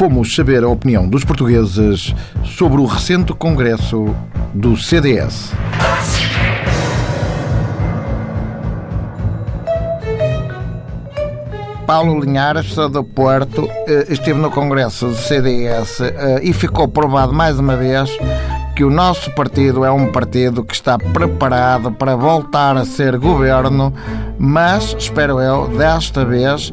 [0.00, 4.16] fomos saber a opinião dos portugueses sobre o recente congresso
[4.54, 5.52] do CDS.
[11.86, 17.58] Paulo Linhares, do Porto, eh, esteve no congresso do CDS eh, e ficou provado mais
[17.58, 18.08] uma vez
[18.74, 23.92] que o nosso partido é um partido que está preparado para voltar a ser governo,
[24.38, 26.72] mas, espero eu, desta vez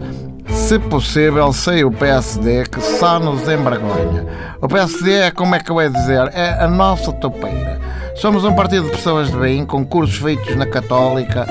[0.67, 4.25] se possível, sem o PSD, que só nos embargonha.
[4.59, 7.79] O PSD é, como é que eu ia dizer, é a nossa topeira.
[8.15, 11.47] Somos um partido de pessoas de bem, com cursos feitos na Católica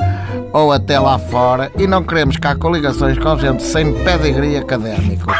[0.53, 5.33] ou até lá fora, e não queremos cá coligações com gente sem pedigree académico.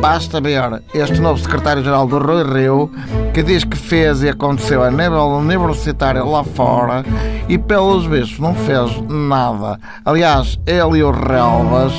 [0.00, 2.90] Basta ver este novo secretário-geral do Rui Rio,
[3.32, 7.04] que diz que fez e aconteceu a nível universitário lá fora,
[7.48, 9.78] e pelos vistos não fez nada.
[10.04, 11.92] Aliás, ele e o Relvas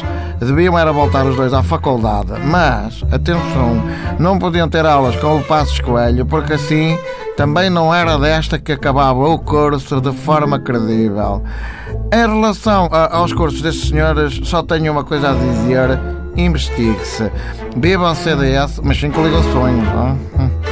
[0.45, 3.83] deviam era voltar os dois à faculdade, mas, atenção,
[4.17, 6.97] não podiam ter aulas com o Passos Coelho, porque assim
[7.37, 11.43] também não era desta que acabava o curso de forma credível.
[12.13, 15.99] Em relação a, aos cursos destes senhores, só tenho uma coisa a dizer:
[16.35, 17.31] investigue-se.
[17.75, 19.83] Bebam CDS, mas sem coligações.
[19.83, 20.70] Não?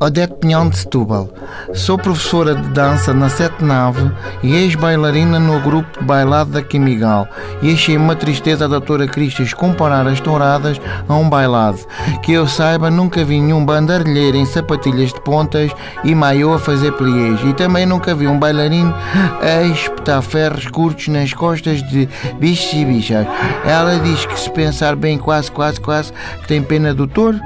[0.00, 1.28] Odete Pinhão de Setúbal.
[1.74, 4.08] Sou professora de dança na Sete Nave
[4.44, 7.26] e ex-bailarina no grupo de bailado da Quimigal.
[7.60, 11.80] E achei uma tristeza a doutora Cristas comparar as touradas a um bailado.
[12.22, 15.72] Que eu saiba, nunca vi nenhum bandarilheiro em sapatilhas de pontas
[16.04, 17.40] e maiô a fazer pliés.
[17.44, 18.94] E também nunca vi um bailarino
[19.42, 23.26] a espetar ferros curtos nas costas de bichos e bichas.
[23.64, 27.40] Ela diz que se pensar bem quase, quase, quase, que tem pena do touro.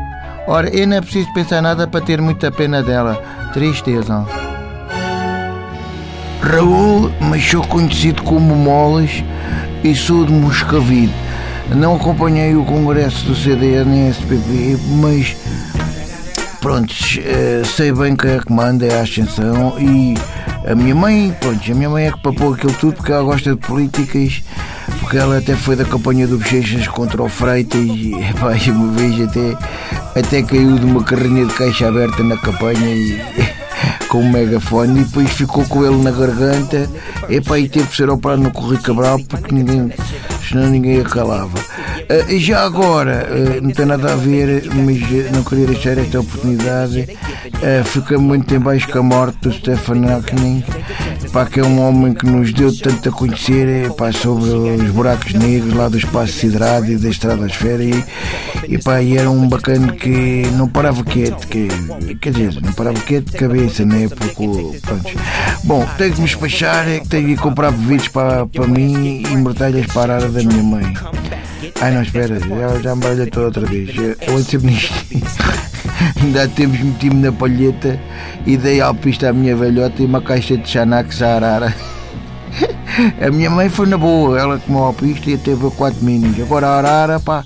[0.46, 3.14] Ora, eu não é preciso pensar nada para ter muita pena dela.
[3.52, 4.26] Tristeza.
[6.40, 9.22] Raul, mas sou conhecido como Moles
[9.84, 11.14] e sou de Moscavide.
[11.76, 15.36] Não acompanhei o congresso do CDN nem SPP, mas
[16.60, 16.92] pronto,
[17.24, 20.14] eh, sei bem quem é que manda é a ascensão e
[20.64, 23.50] a minha mãe, pronto, a minha mãe é que papou aquilo tudo porque ela gosta
[23.50, 24.42] de políticas,
[25.00, 29.20] porque ela até foi da campanha do Bochechas contra o Freitas e epá, uma vez
[29.28, 29.56] até
[30.18, 33.20] até caiu de uma carrinha de caixa aberta na campanha e
[34.08, 36.88] com um megafone e depois ficou com ele na garganta
[37.28, 39.90] epá, e teve que ser operado no Correio Cabral porque ninguém,
[40.48, 41.58] senão ninguém acalava.
[41.58, 47.18] Uh, já agora, uh, não tem nada a ver, mas não queria deixar esta oportunidade.
[47.44, 50.62] Uh, fica muito em baixo com a morte do Stefan Hawking,
[51.32, 55.34] pá, que é um homem que nos deu tanto a conhecer pá, sobre os buracos
[55.34, 58.04] negros lá do espaço siderado e da estratosfera e,
[58.68, 61.66] e, pá, e era um bacana que não parava quieto, que,
[62.20, 64.08] quer dizer, não parava quieto de cabeça, né?
[64.08, 65.10] Porque, pronto.
[65.64, 69.86] Bom, tenho que me despachar, é tenho que comprar bebidos para, para mim e mortalhas
[69.86, 70.94] para a área da minha mãe.
[71.80, 73.90] Ai não, espera, já, já me baralhei toda outra vez.
[73.96, 75.71] Eu nisto.
[76.20, 77.98] Ainda há tempos meti-me na palheta
[78.46, 81.74] e dei alpista à minha velhota e uma caixa de Xanax à arara.
[83.20, 86.38] A minha mãe foi na boa, ela comeu alpista e teve quatro minis.
[86.40, 87.42] Agora a arara, pá,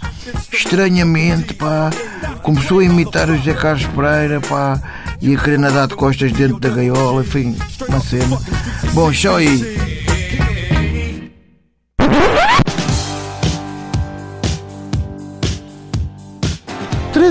[0.52, 1.90] estranhamente, pá,
[2.42, 4.80] começou a imitar o José Carlos Pereira, pá,
[5.20, 7.56] e a querer nadar de costas dentro da gaiola, enfim,
[7.88, 8.38] uma cena.
[8.92, 9.85] Bom, só aí.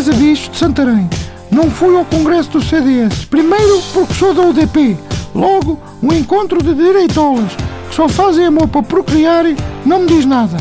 [0.06, 1.10] Teresa Bicho de Santarém.
[1.50, 3.26] Não fui ao congresso do CDS.
[3.26, 4.96] Primeiro, porque sou da UDP.
[5.34, 7.52] Logo, um encontro de direitolas
[7.90, 9.46] que só fazem amor para procriar
[9.84, 10.58] não me diz nada.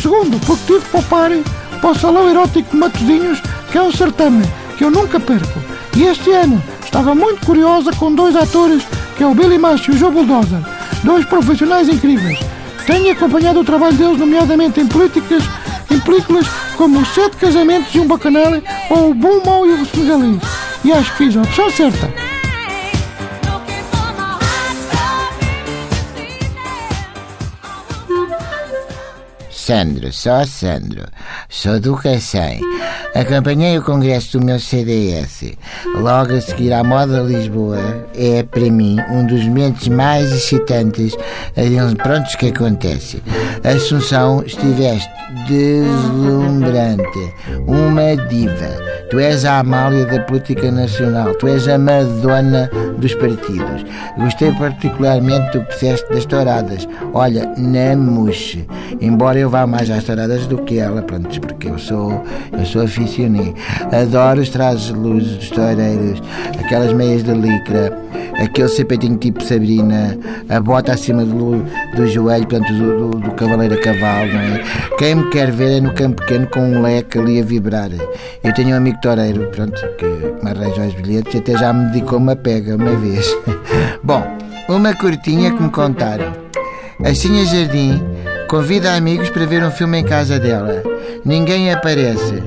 [0.00, 1.30] Segundo, porque tive que poupar
[1.80, 4.44] para o Salão Erótico de Matosinhos, que é um certame
[4.78, 5.58] que eu nunca perco.
[5.96, 8.84] E este ano estava muito curiosa com dois atores,
[9.16, 10.60] que é o Billy Macho e o Joe Bulldozer.
[11.02, 12.38] Dois profissionais incríveis.
[12.86, 15.42] Tenho acompanhado o trabalho deles, nomeadamente em políticas
[15.94, 16.46] em películas
[16.76, 18.52] como Os Sete Casamentos de um Bacanal
[18.90, 20.42] ou O Bom, Mau e o Senegalês.
[20.84, 22.23] E acho que fiz a opção certa.
[29.64, 31.06] Sandro, só Sandro.
[31.48, 32.60] Sou do Cacém.
[33.14, 35.54] Acompanhei o congresso do meu CDS.
[35.94, 41.16] Logo a seguir à Moda Lisboa, é para mim um dos momentos mais excitantes.
[42.02, 43.22] Prontos que acontece.
[43.64, 45.08] Assunção, estiveste
[45.48, 47.32] deslumbrante,
[47.66, 48.84] uma diva.
[49.10, 52.68] Tu és a Amália da política nacional, tu és a Madonna
[52.98, 53.84] dos partidos.
[54.18, 56.88] Gostei particularmente do que disseste das touradas.
[57.12, 58.66] Olha, não murche.
[59.00, 62.82] Embora eu vá mais às taradas do que ela, pronto, porque eu sou, eu sou
[62.82, 63.54] aficionado.
[63.92, 66.20] Adoro os trajes de luz dos toureiros,
[66.58, 67.96] aquelas meias de licra,
[68.36, 70.18] aquele sapatinho tipo Sabrina,
[70.48, 71.62] a bota acima do,
[71.94, 74.64] do joelho, portanto, do, do, do cavaleiro a cavalo, não é?
[74.98, 77.90] Quem me quer ver é no campo pequeno com um leque ali a vibrar.
[78.42, 81.92] Eu tenho um amigo toureiro, pronto, que me arranja os bilhetes e até já me
[81.92, 83.24] dedicou uma pega uma vez.
[84.02, 84.20] Bom,
[84.68, 86.32] uma curtinha que me contaram.
[87.04, 88.02] A Sinha Jardim
[88.54, 90.80] convida amigos para ver um filme em casa dela.
[91.24, 92.40] Ninguém aparece.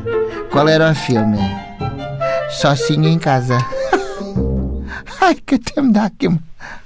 [0.49, 1.37] Qual era o filme?
[2.49, 3.57] Sozinho em casa.
[5.19, 6.39] Ai, que até me dá aqui uma,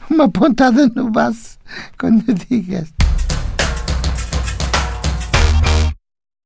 [0.09, 1.59] uma pontada no baço
[2.00, 2.91] quando digas.